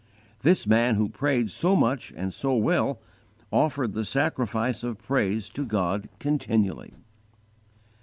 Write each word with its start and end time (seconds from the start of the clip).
This 0.39 0.65
man 0.65 0.95
who 0.95 1.09
prayed 1.09 1.51
so 1.51 1.75
much 1.75 2.11
and 2.15 2.33
so 2.33 2.55
well, 2.55 2.99
offered 3.51 3.93
the 3.93 4.03
sacrifice 4.03 4.83
of 4.83 4.97
praise 4.97 5.47
to 5.51 5.63
God 5.63 6.09
continually. 6.17 6.95